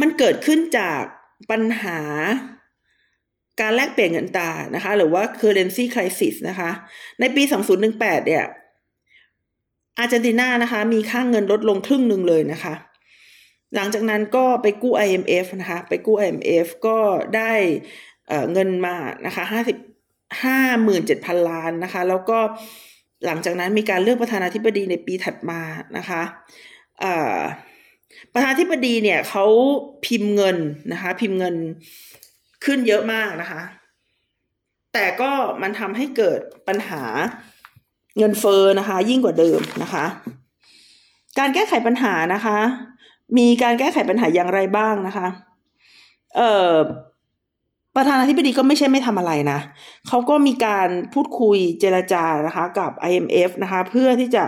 [0.00, 1.02] มันเกิดขึ้นจาก
[1.50, 2.00] ปัญหา
[3.60, 6.70] การแลกเปลี่ยนเงินตานะคะ หรือว่า currency crisis นะคะ
[7.20, 7.42] ในปี
[7.84, 8.44] 2018 เนี่ย
[9.98, 12.74] อาร์เจนตินานะคะ มีค่างเงินลดลงครึ่งหนึ่งเลยนะคะ
[13.74, 16.98] หลังจากนั้นก็ไปกู้ IMF นะคะ ไปกู้ IMF ก็
[17.36, 17.52] ได้
[18.52, 19.76] เงินมานะคะห้าสิบ
[20.42, 22.38] ห้าหมื่นเจ็ดพันล้านนะคะ แล้วก็
[23.26, 25.60] หลังจากนั้นมีการเลือกประธานาธิบดีในปีถัดมา
[25.96, 26.22] นะคะ
[28.32, 29.44] ประธานธิบดีเนี่ยเขา
[30.06, 30.56] พิมพ์เงิน
[30.92, 31.54] นะคะ พิมพ์เงิน
[32.64, 33.62] ขึ้นเยอะมากนะคะ
[34.92, 35.30] แต่ก็
[35.62, 37.02] มันทำให้เกิดปัญหา
[38.18, 40.04] เงินเฟอ้อนะคะ ยิ่งกว่าเดิมนะคะ
[41.38, 42.58] การแก้ไขปัญหานะคะ
[43.38, 45.26] มีการแก้ไขปัญหาอย่างไรบ้างนะคะ
[46.36, 46.74] เอ่อ
[47.96, 49.58] ประธานาธิบดีก็ไม่ใช่ไม่ทำอะไรนะ
[50.08, 54.44] เขาก็มีการพูดคุยเจรจานะคะ กับ IMF นะคะ เพื่อที่จะ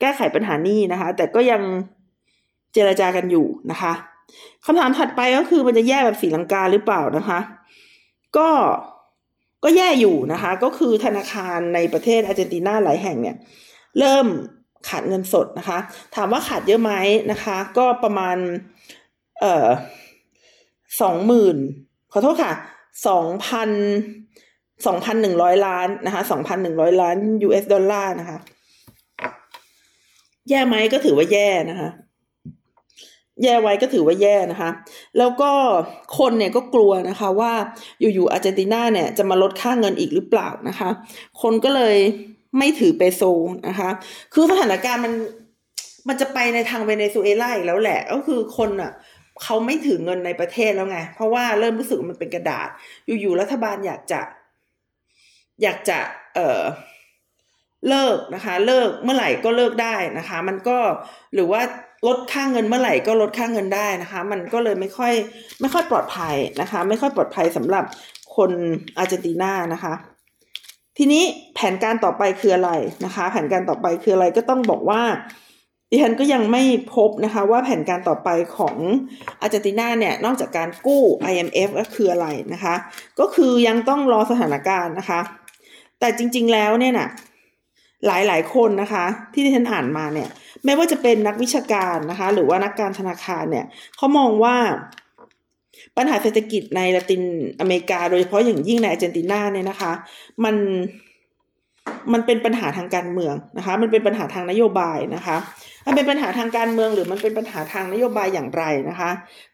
[0.00, 1.62] แก้ไขปัญหานี้นะคะ แต่ก็ยัง
[2.74, 3.92] เจรจากันอยู่นะคะ
[4.64, 7.38] คำถามถัดไปก็คือมันจะแย่แบบสีลังกาหรือเปล่านะคะ
[8.36, 8.48] ก็
[9.64, 13.36] ก็แย่อยู่นะคะ ก็คือธนาคารในประเทศอาร์เจนตินาหลายแห่งเนี่ย
[13.98, 14.26] เริ่ม
[14.88, 15.78] ขาดเงินสดนะคะ
[16.14, 16.92] ถามว่าขาดเยอะไหม
[17.32, 18.36] นะคะ ก็ประมาณ
[19.40, 19.68] เอ่อ
[21.00, 21.56] สองหมื่น
[22.12, 22.52] ขอโทษค่ะ
[23.08, 23.70] สองพัน
[24.86, 28.38] สองพันหนึ่งร้อยล้านนะคะสองพันหนึ่งร้อยล้าน US ดอลลาร์นะคะ
[30.48, 31.90] แย่ไหมก็ถือว่าแย่นะคะ
[33.42, 34.70] แย่ไว้ก็ถือว่าแย่นะคะ
[35.18, 35.50] แล้วก็
[36.18, 37.52] คนเนี่ยก็กลัวนะคะว่า
[38.00, 40.90] อยู่ๆอาร์เจนตินาเนี่ยจะมาลดค่าเงินอีกหรือเปล่านะคะ
[41.42, 41.96] คนก็เลย
[42.58, 43.22] ไม่ถือเปโซ
[43.68, 43.90] นะคะ
[44.34, 45.14] คือสถานการณ์มัน
[46.08, 48.92] มันจะไปในทางเวเนซุเอลาอีกแล้วแหละ ก็คือคนอะ
[49.42, 52.68] เขาไม่ถือเงินในประเทศแล้วไง เพราะว่าเริ่มรู้สึกมันเป็นกระดาษ
[53.20, 54.20] อยู่ๆรัฐบาลอยากจะ
[55.62, 55.98] อยากจะ
[56.34, 56.62] เอ่อ
[57.88, 60.78] เลิกนะคะ เลิกเมื่อไหร่ก็เลิกได้นะคะ มันก็
[61.34, 61.60] หรือว่า
[62.06, 65.12] ลดค่างเงินเมื่อไหร่ก็ลดค่างเงินได้นะคะ มันก็เลยไม่ค่อย
[65.60, 67.84] ไม่ค่อยปลอดภัยนะคะ ไม่ค่อยปลอดภัยสำหรับ
[68.36, 68.50] คน
[68.98, 69.94] อาร์เจนตินานะคะ
[70.96, 72.70] ทีนี้แผนการต่อไปคืออะไร
[73.04, 75.02] นะคะ แผนการต่อไปคืออะไรก็ต้องบอกว่า
[75.90, 76.62] ดิฉันก็ยังไม่
[76.94, 78.76] พบนะคะว่าแผนการต่อไปของ
[79.40, 82.74] อาร์เจนตินาเนี่ยนอกจากการกู้ IMF ก็คืออะไรนะคะ
[83.20, 85.20] ก็คือยังต้องรอสถานการณ์นะคะ
[86.00, 87.08] แต่จริงๆแล้วเนี่ยนะ
[88.06, 90.28] หลายๆ คนนะคะ ที่ดิฉันอ่านมาเนี่ย
[90.64, 94.56] ไม่ว่าจะเป็นนักวิชาการนะคะ หรือว่านักการธนาคารเนี่ยเขามองว่า
[95.96, 97.22] ปัญหาเศรษฐกิจในละติน
[97.60, 99.92] อเมริกา โดยเฉพาะอย่างยิ่งในอาร์เจนตินาเนี่ยนะคะ
[100.44, 100.56] มัน
[102.12, 105.36] มันเป็นปัญหาทางการเมืองนะคะ มันเป็นปัญหาทางนโยบายนะคะ
[105.86, 109.10] มันเป็นปัญหาทางการเมืองหรือมันเป็นปัญหาทางนโยบายอย่างไรนะคะ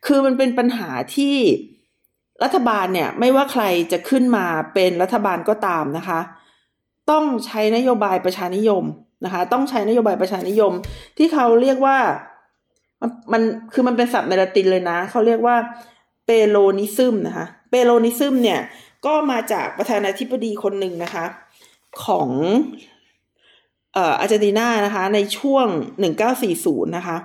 [0.07, 1.37] คือมันเป็นปัญหาที่
[2.44, 6.20] รัฐบาลเนี่ยไม่ว่าใครจะขึ้นมาเป็นรัฐบาลก็ตามนะคะ
[7.11, 8.85] ต้องใช้นโยบายประชานิยม
[9.25, 10.73] นะคะ ต้องใช้นโยบายประชานิยม
[11.19, 11.99] ที่เขาเรียกว่า
[13.01, 15.57] มันมนคือมันเป็นศัพท์ในละตินเลยนะ เขาเรียกว่า
[16.27, 18.61] เปโลนิซึมนะคะเปโลนิซึมเนี่ย
[19.07, 21.25] ก็มาจากประธานาธิบดีคนหนึ่งนะคะ
[22.05, 22.31] ของ
[23.95, 25.67] เอ่ออาร์เจนตินานะคะ ในช่วง
[26.33, 27.17] 1940 นะคะ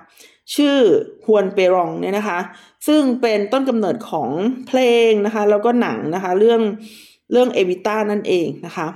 [0.56, 0.78] ชื่อ
[1.26, 2.40] ฮวนเปรองเนี่ยนะคะ
[2.88, 4.30] ซึ่งเป็นต้นกำเนิดของ
[4.68, 6.62] เพลงนะคะ แล้วก็หนังนะคะ เรื่อง
[7.32, 8.88] เรื่องเอวิต้านั่นเองนะคะ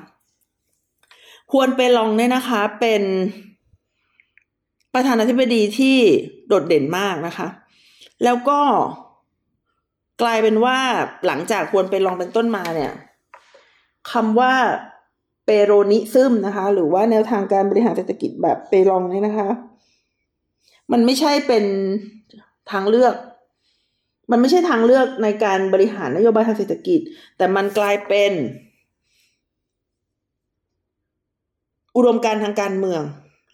[1.56, 3.04] ฮวนเปรองเนี่ยนะคะ เป็น
[4.94, 5.98] ประธานาธิบดีที่
[6.48, 7.48] โดดเด่นมากนะคะ
[8.24, 8.60] แล้วก็
[10.22, 10.78] กลายเป็นว่า
[11.26, 12.92] หลังจากฮวนเปรองเป็นต้นมาเนี่ย
[14.12, 14.54] คำว่า
[15.46, 19.50] เปโรนิซึมนะคะ หรือว่าแนวทางการบริหารเศรษฐกิจแบบเปรองเนี่ยนะคะ
[20.92, 21.66] มันไม่ใช่เป็น
[22.72, 23.16] ทางเลือก
[24.32, 27.00] มันไม่ใช่ทางเลือกในการบริหารนโยบายทางเศรษฐกิจ
[27.38, 28.32] แต่มันกลายเป็น
[31.96, 33.02] อุดมการทางการเมือง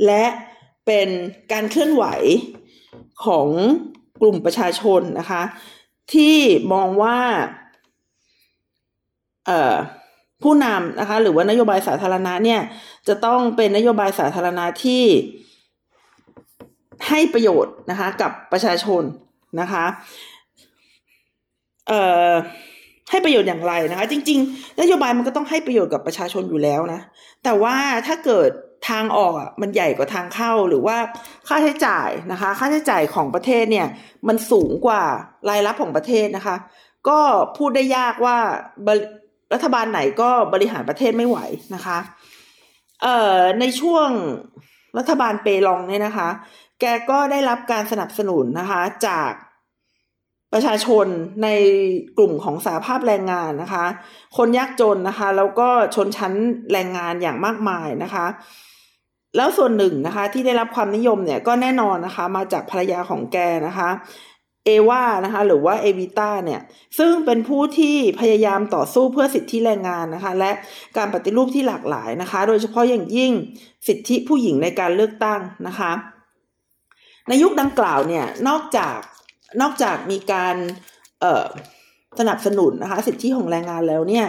[0.05, 0.23] และ
[0.85, 1.09] เป็น
[1.51, 2.05] การเคลื่อนไหว
[3.25, 3.47] ของ
[4.21, 5.41] กลุ่มประชาชนนะคะ
[6.13, 6.37] ที่
[6.73, 7.17] มองว่า
[10.43, 12.61] ผู้นำนะคะ หรือว่านโยบายสาธารณะเนี่ย
[13.07, 15.03] จะต้องเป็นนโยบายสาธารณะที่
[17.07, 19.03] ให้ประโยชน์นะคะ กับประชาชน
[19.61, 19.85] นะคะ
[21.87, 22.31] เอ่อ
[23.09, 27.01] ให้ประโยชน์อย่างไรนะคะ จริง ๆ นโยบายมันก็ต้องให้ประโยชน์กับประชาชนอยู่แล้วนะ
[27.43, 27.75] แต่ว่า
[28.07, 28.49] ถ้าเกิด
[28.89, 30.97] ทางออกอะมันใหญ่กว่าทางเข้าหรือว่า
[31.47, 33.87] ค่าใช้จ่ายนะคะ ค่าใช้จ่ายของประเทศเนี่ย
[34.27, 35.03] มันสูงกว่า
[35.49, 36.55] รายรับของประเทศนะคะ
[37.09, 37.19] ก็
[37.57, 38.37] พูดได้ยากว่า
[39.53, 41.37] รัฐบาลไหนก็บริหารประเทศไม่ไหว
[41.75, 41.97] นะคะ
[43.01, 44.09] เอ่อในช่วง
[44.97, 46.29] รัฐบาลเปรองเนี่ยนะคะ
[46.79, 49.31] แกก็ได้รับการสนับสนุนนะคะ จาก
[50.53, 51.07] ประชาชน
[51.43, 51.47] ใน
[52.17, 53.85] กลุ่มของสาภาพแรงงานนะคะ
[54.37, 56.33] คนยากจนนะคะ แล้วก็ชนชั้น
[56.71, 58.25] แรงงานอย่างมากมายนะคะ
[59.37, 63.89] แล้วส่วนหนึ่งนะคะ ที่ได้รับความนิยมเนี่ยก็แน่นอนนะคะ มาจากภรรยาของแกนะคะ
[64.65, 66.61] เอวานะคะ หรือว่าเอวิต้าเนี่ย
[66.99, 70.51] ซึ่งเป็นผู้ที่พยายามต่อสู้เพื่อสิทธิแรงงานนะคะ และ
[70.97, 73.31] การปฏิรูปที่หลากหลายนะคะ โดยเฉพาะอย่างยิ่ง
[73.87, 75.91] สิทธิผู้หญิงในการเลือกตั้งนะคะ
[77.27, 78.97] ในยุคดังกล่าวเนี่ย นอกจาก
[79.61, 80.55] นอกจากมีการ
[82.19, 84.27] สนับสนุนนะคะ สิทธิของแรงงานแล้วเนี่ย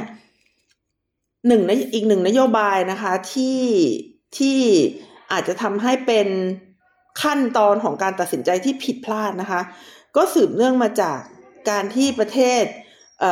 [1.46, 1.62] หนึ่ง
[1.94, 3.60] อีกหนึ่งนโยบายนะคะที่
[4.38, 4.58] ที่
[5.32, 6.28] อาจจะทำให้เป็น
[7.22, 9.60] ขั้นตอนของการตัดสินใจที่ผิดพลาดนะคะ
[10.16, 11.18] ก็สืบเนื่องมาจาก
[11.70, 12.64] การที่ประเทศ
[13.24, 13.26] อ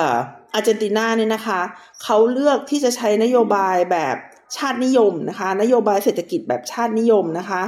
[0.58, 1.60] าร์เจนตินาเนี่ยนะคะ
[2.02, 4.16] เขาเลือกที่จะใช้นโยบายแบบ
[4.56, 7.62] ชาตินิยมนะคะ นโยบายเศรษฐกิจแบบชาตินิยมนะคะ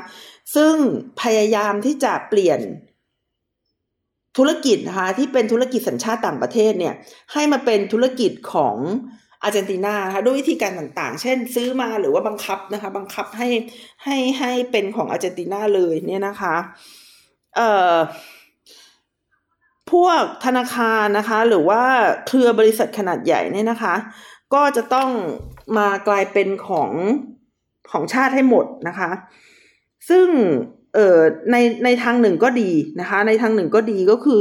[0.55, 0.75] ซึ่ง
[1.23, 2.61] พยายามที่จะเปลี่ยน
[4.39, 6.95] ธุรกิจนะคะที่เป็นธุรกิจสัญชาติต่างประเทศเนี่ย
[7.33, 8.77] ให้มาเป็นธุรกิจของ
[9.43, 13.49] อาร์เจนตินานะคะด้วยวิธีการต่างๆ เช่นซื้อมาหรือว่าบังคับนะคะบังคับให้
[14.05, 16.55] ให้ให้เป็นของอาร์เจนตินาเลยเนี่ยนะคะ
[17.57, 17.97] เอ่อ
[19.91, 21.83] พวกธนาคารนะคะ หรือว่า
[22.27, 23.95] เครือบริษัทขนาดใหญ่เนี่ยนะคะ
[24.55, 25.11] ก็จะต้อง
[25.79, 26.91] มากลายเป็นของ
[27.91, 29.11] ของชาติให้หมดนะคะ
[30.09, 30.29] ซึ่ง
[30.95, 31.19] เอ่อ
[31.51, 34.41] ในในทางหนึ่งก็ดีนะคะ ในทางหนึ่งก็ดีก็คือ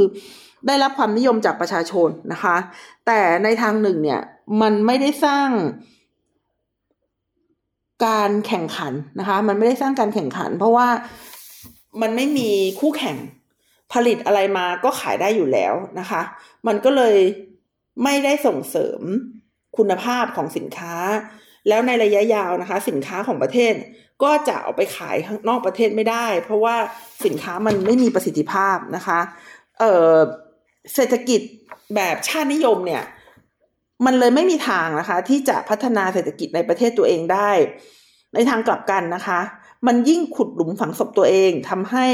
[0.66, 2.56] ได้รับความนิยมจากประชาชนนะคะ
[3.06, 4.20] แต่ในทางหนึ่งเนี่ย
[4.60, 5.48] มันไม่ได้สร้าง
[8.06, 10.88] การแข่งขันนะคะ มันไม่ได้สร้างการแข่งขัน เพราะว่า
[12.00, 12.48] มันไม่มี
[12.80, 13.16] คู่แข่ง
[13.92, 16.22] ผลิตอะไรมาก็ขายได้อยู่แล้วนะคะ
[16.66, 17.16] มันก็เลย
[18.04, 19.00] ไม่ได้ส่งเสริม
[19.76, 20.94] คุณภาพของสินค้า
[21.68, 23.74] แล้วในระยะยาวนะคะ สินค้าของประเทศ
[24.22, 26.76] ก็จะเอาไปขายข้างนอกประเทศไม่ได้ เพราะว่า
[27.24, 29.20] สินค้ามันไม่มีประสิทธิภาพนะคะ
[29.78, 31.40] เเศรษฐกิจ
[31.94, 33.02] แบบชาตินิยมเนี่ย
[34.06, 37.50] มันเลยไม่มีทางนะคะ ที่จะพัฒนาเศรษฐกิจในประเทศตัวเองได้
[38.34, 39.40] ในทางกลับกันนะคะ
[39.86, 42.06] มันยิ่งขุดหลุมฝังศพตัวเองทำให้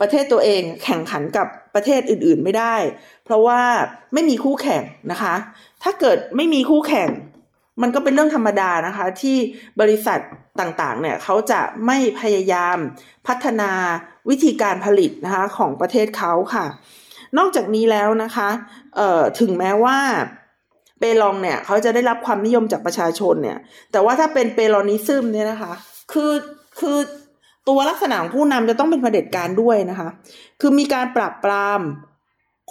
[0.00, 2.76] ประเทศตัวเองแข่งขันกับประเทศอื่นๆไม่ได้
[3.24, 3.60] เพราะว่า
[4.12, 5.34] ไม่มีคู่แข่งนะคะ
[5.82, 7.08] ถ้าเกิดไม่มีคู่แข่ง
[7.82, 9.36] มันก็เป็นเรื่องธรรมดานะคะ ที่
[9.80, 10.18] บริษัท
[10.60, 12.76] ต่างๆ เนี่ยเขาจะไม่พยายาม
[13.26, 13.70] พัฒนา
[14.30, 16.66] วิธีการผลิตนะคะของประเทศเขาค่ะ
[17.38, 18.48] นอกจากนี้แล้วนะคะ
[18.96, 19.98] เอ่อถึงแม้ว่า
[20.98, 23.58] เปลองเนี่ยเขาจะได้รับความนิยมจากประชาชนเนี่ย
[23.92, 25.72] แต่ว่าถ้าเป็นเปโลนิซึมเนี่ยนะคะ
[26.12, 26.32] คือ
[26.80, 26.98] คือ
[27.68, 30.08] ตัวลักษณะของผู้นำจะต้องเป็นเผด็จการด้วยนะคะ
[30.60, 31.80] คือมีการปราบปราม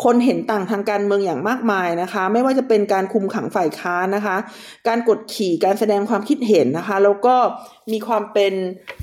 [0.04, 4.38] คนเห็นต่างทางการเมืองอย่างมากมายนะคะ ไม่ว่าจะเป็นการคุมขังฝ่ายค้านนะคะ
[4.88, 7.36] การกดขี่การแสดงความคิดเห็นนะคะ แล้วก็
[7.92, 8.54] มีความเป็น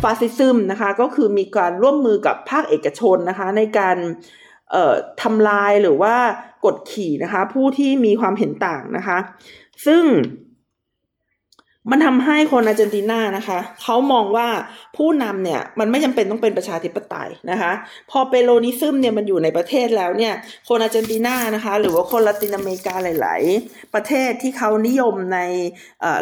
[0.02, 3.96] ฟาสซิซึมนะคะ ก็คือมีการร่วมมือกับภาคเอกชนนะคะ ในการ
[4.72, 6.14] เอ่อทำลายหรือว่า
[6.64, 9.18] กดขี่นะคะ ผู้ที่มีความเห็นต่างนะคะ
[9.86, 10.02] ซึ่ง
[11.90, 14.48] มันทำให้คนอาร์เจนตินานะคะเขามองว่า
[14.96, 17.72] ผู้นำเนี่ยมันไม่จำเป็นต้องเป็นประชาธิปไตยนะคะ
[18.10, 20.34] พอ Peronism เนี่ยมันอยู่ในประเทศแล้วเนี่ย
[20.68, 25.40] คนอาร์เจนตินานะคะ หรือว่าคนละตินอเมริกาหลาย ๆ ประเทศที่เขานิยมใน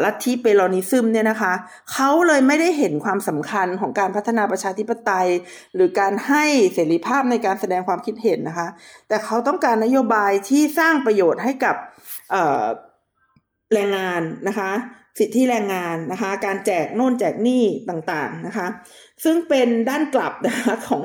[0.05, 1.53] ลัทธิ Peronism เนี่ยนะคะ
[1.92, 5.29] เขาเลยไม่ได้เห็นความสำคัญของการพัฒนาประชาธิปไตย
[5.74, 8.68] หรือการให้เสรีภาพในการแสดงความคิดเห็นนะคะ
[9.09, 11.77] แต่เขาต้องการนโยบายที่สร้างประโยชน์ให้กับ
[13.72, 14.72] แรงงานนะคะ
[15.18, 18.66] สิทธิแรงงานนะคะ การแจกโน่นแจกนี่ต่างๆนะคะ
[19.24, 21.03] ซึ่งเป็นด้านกลับนะคะของ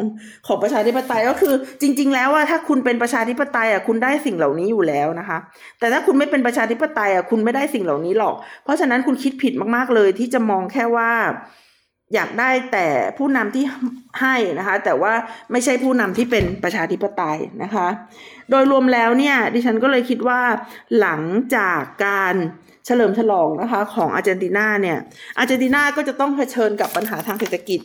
[0.48, 5.38] ของประชาธิปไตยก็คือจริง ๆ แล้วว่าถ้าคุณเป็นประชาธิปไตยอะคุณได้สิ่งเหล่านี้อยู่แล้วนะคะ
[5.80, 11.12] แต่ถ้าคุณไม่เป็นประชาธิปไตยอะคุณไม่ได้สิ่งเหล่านี้หรอก เพราะฉะนั้นคุณคิดผิดมากๆเลย ที่จะมองแค่ว่า
[12.14, 13.64] อยากได้แต่ผู้นำที่
[14.22, 15.14] ให้นะคะ แต่ว่า
[15.52, 17.88] ไม่ใช่ผู้นำที่เป็นประชาธิปไตยนะคะ
[18.50, 20.42] โดยรวมแล้วเนี่ยดิฉันก็เลยคิดว่า
[21.00, 21.22] หลัง
[21.56, 22.36] จากการ
[22.86, 24.98] เฉลิมฉลองนะคะของอาร์เจนตินาเนี่ย
[25.38, 27.80] อาร์เจนตินาก็จะต้องเผชิญกับปัญหาทางเศรษฐกิจ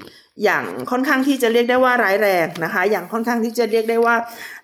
[0.45, 4.17] อย่างค่อนข้างที่จะเรียกได้ว่าร้ายแรงนะคะ อย่างค่อนข้างที่จะเรียกได้ว่า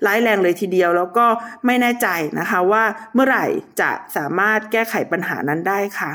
[0.07, 1.27] ร้ายแรงเลยทีเดียว แล้วก็
[1.67, 2.09] ไม่แน่ใจ
[2.41, 2.85] นะคะว่า
[3.15, 3.47] เมื่อไหร่
[3.81, 6.13] จะสามารถแก้ไขปัญหานั้นได้ค่ะ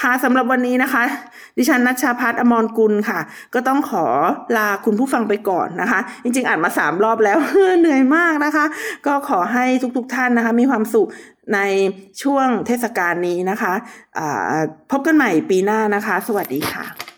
[0.00, 1.04] ค่ะสำหรับวันนี้นะคะ
[1.58, 3.20] ดิฉันนัชชาพัฒอมรกุลค่ะ
[3.54, 4.04] ก็ต้องขอ
[4.56, 7.38] ลาคุณผู้ฟังไปก่อนนะคะ จริงๆอ่านมาสามรอบแล้ว
[7.80, 8.64] เหนื่อยมากนะคะ
[9.06, 9.64] ก็ขอให้
[9.96, 11.08] ทุกๆทท่านนะคะ มีความสุข
[11.54, 11.58] ใน
[12.22, 17.11] ช่วงเทศกาลนี้นะคะะพบกันใหม่ปีหน้านะคะ สวัสดีค่ะ